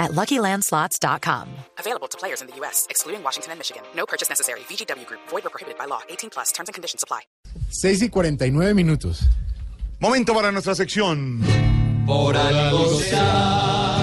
[0.00, 1.46] at LuckyLandSlots.com.
[1.78, 3.82] Available to players in the U.S., excluding Washington and Michigan.
[3.94, 4.60] No purchase necessary.
[4.68, 5.20] VGW Group.
[5.28, 6.00] Void or prohibited by law.
[6.08, 6.50] 18 plus.
[6.50, 7.20] Terms and conditions apply.
[7.70, 9.28] 6 y 49 minutos.
[10.00, 11.40] Momento para nuestra sección.
[12.06, 14.00] Por algo será.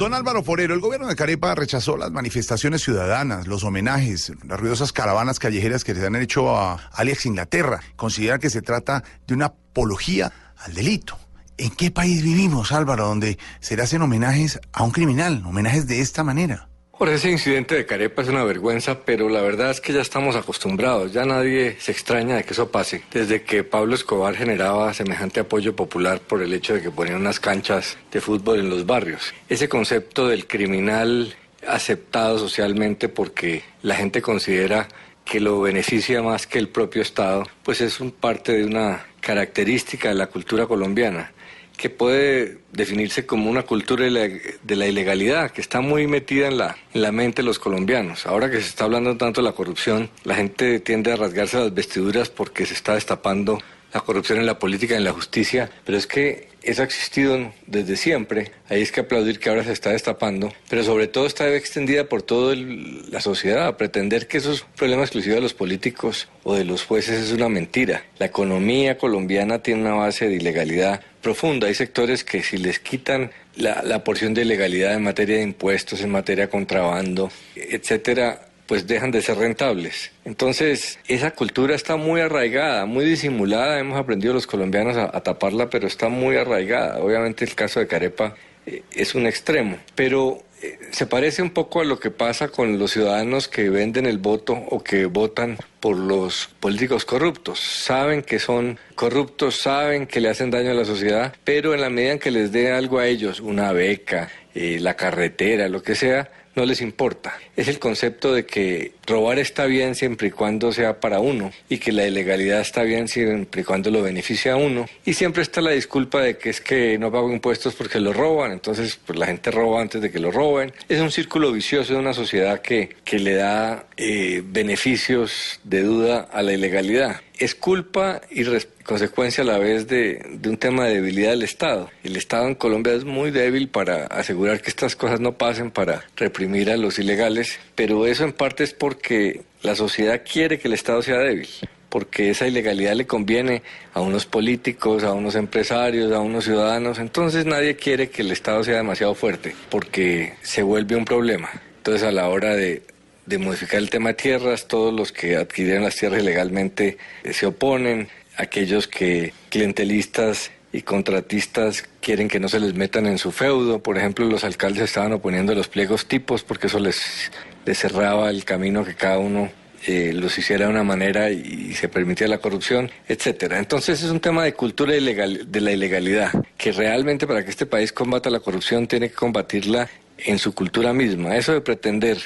[0.00, 4.94] Don Álvaro Forero, el gobierno de Carepa rechazó las manifestaciones ciudadanas, los homenajes, las ruidosas
[4.94, 7.82] caravanas callejeras que se han hecho a Alex Inglaterra.
[7.96, 11.18] Considera que se trata de una apología al delito.
[11.60, 16.00] ¿En qué país vivimos, Álvaro, donde se le hacen homenajes a un criminal, homenajes de
[16.00, 16.70] esta manera?
[16.98, 20.36] Por ese incidente de Carepa es una vergüenza, pero la verdad es que ya estamos
[20.36, 23.02] acostumbrados, ya nadie se extraña de que eso pase.
[23.12, 27.40] Desde que Pablo Escobar generaba semejante apoyo popular por el hecho de que ponían unas
[27.40, 29.34] canchas de fútbol en los barrios.
[29.50, 31.34] Ese concepto del criminal
[31.68, 34.88] aceptado socialmente porque la gente considera
[35.26, 40.08] que lo beneficia más que el propio Estado, pues es un parte de una característica
[40.08, 41.32] de la cultura colombiana
[41.80, 46.76] que puede definirse como una cultura de la, ilegalidad, que está muy metida en la,
[46.92, 48.26] en la mente de los colombianos.
[48.26, 51.72] Ahora que se está hablando tanto de la corrupción, la gente tiende a rasgarse las
[51.72, 53.58] vestiduras porque se está destapando
[53.92, 57.96] la corrupción en la política en la justicia, pero es que eso ha existido desde
[57.96, 58.52] siempre.
[58.68, 62.22] Ahí es que aplaudir que ahora se está destapando, pero sobre todo está extendida por
[62.22, 63.76] toda la sociedad.
[63.76, 67.32] Pretender que eso es un problema exclusivo de los políticos o de los jueces es
[67.32, 68.04] una mentira.
[68.18, 71.66] La economía colombiana tiene una base de ilegalidad profunda.
[71.66, 76.00] Hay sectores que si les quitan la, la porción de ilegalidad en materia de impuestos,
[76.02, 80.12] en materia de contrabando, etcétera, pues dejan de ser rentables.
[80.24, 83.80] Entonces, esa cultura está muy arraigada, muy disimulada.
[83.80, 87.00] Hemos aprendido los colombianos a, taparla, pero está muy arraigada.
[87.02, 91.80] Obviamente el caso de Carepa eh, es un extremo, pero eh, se parece un poco
[91.80, 95.96] a lo que pasa con los ciudadanos que venden el voto o que votan por
[95.96, 97.58] los políticos corruptos.
[97.58, 101.90] Saben que son corruptos, saben que le hacen daño a la sociedad, pero en la
[101.90, 105.94] medida en que les dé algo a ellos, una beca, eh, la carretera, lo que
[105.94, 107.38] sea, no les importa.
[107.56, 111.78] Es el concepto de que robar está bien siempre y cuando sea para uno y
[111.78, 114.86] que la ilegalidad está bien siempre y cuando lo beneficia a uno.
[115.04, 118.52] Y siempre está la disculpa de que es que no pago impuestos porque lo roban,
[118.52, 120.72] entonces pues la gente roba antes de que lo roben.
[120.88, 126.28] Es un círculo vicioso de una sociedad que, que le da eh, beneficios de duda
[126.32, 128.44] a la ilegalidad es culpa y
[128.84, 131.88] consecuencia a la vez de, un tema de debilidad del Estado.
[132.04, 136.04] El Estado en Colombia es muy débil para asegurar que estas cosas no pasen, para
[136.16, 140.74] reprimir a los ilegales, pero eso en parte es porque la sociedad quiere que el
[140.74, 141.48] Estado sea débil
[141.88, 143.64] porque esa ilegalidad le conviene
[143.94, 147.00] a unos políticos, a unos empresarios, a unos ciudadanos.
[147.00, 151.50] Entonces nadie quiere que el Estado sea demasiado fuerte, porque se vuelve un problema.
[151.78, 152.84] Entonces a la hora de
[153.26, 157.46] de modificar el tema de tierras, todos los que adquirieron las tierras ilegalmente eh, se
[157.46, 163.82] oponen, aquellos que clientelistas y contratistas quieren que no se les metan en su feudo,
[163.82, 167.30] por ejemplo los alcaldes estaban oponiendo los pliegos tipos porque eso les,
[167.74, 169.50] cerraba el camino que cada uno
[169.86, 173.58] eh, los hiciera de una manera y, se permitía la corrupción, etcétera.
[173.58, 177.64] Entonces es un tema de cultura ilegal, de la ilegalidad, que realmente para que este
[177.64, 179.88] país combata la corrupción tiene que combatirla
[180.18, 181.36] en su cultura misma.
[181.36, 182.18] Eso de pretender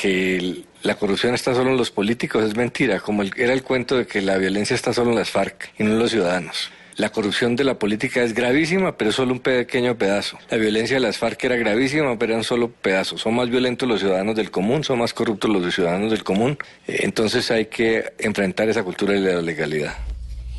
[0.00, 4.06] que la corrupción está solo en los políticos es mentira, como era el cuento de
[4.06, 6.70] que la violencia está solo en las FARC y no en los ciudadanos.
[6.96, 10.38] La corrupción de la política es gravísima, pero solo un pequeño pedazo.
[10.48, 13.18] La violencia de las FARC era gravísima, pero un solo pedazo.
[13.18, 16.56] Son más violentos los ciudadanos del común, son más corruptos los ciudadanos del común.
[16.86, 19.94] Eh, entonces hay que enfrentar esa cultura de la legalidad.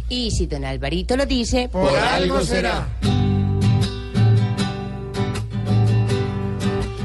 [0.09, 2.88] Y si don Alvarito lo dice, por algo será.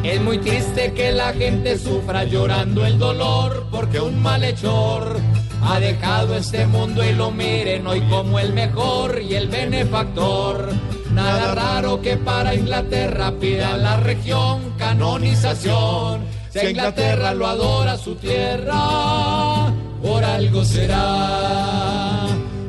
[0.03, 5.19] Es muy triste que la gente sufra llorando el dolor porque un malhechor
[5.62, 10.71] ha dejado este mundo y lo miren hoy como el mejor y el benefactor.
[11.13, 16.22] Nada raro que para Inglaterra pida la región canonización.
[16.51, 19.71] Si Inglaterra lo adora su tierra,
[20.03, 22.27] por algo será,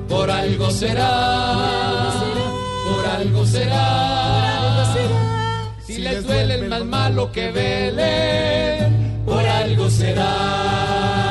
[0.09, 2.11] por algo será,
[2.85, 4.17] por algo será.
[4.17, 4.20] Si
[6.23, 8.87] duele el más malo que vele,
[9.25, 11.30] por algo será.